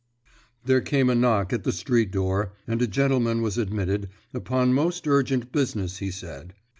There 0.65 0.81
came 0.81 1.11
a 1.11 1.13
knock 1.13 1.53
at 1.53 1.63
the 1.63 1.71
street 1.71 2.11
door, 2.11 2.53
and 2.67 2.81
a 2.81 2.87
gentleman 2.87 3.43
was 3.43 3.59
admitted, 3.59 4.09
upon 4.33 4.73
most 4.73 5.07
urgent 5.07 5.51
business 5.51 5.99
he 5.99 6.09
said. 6.09 6.55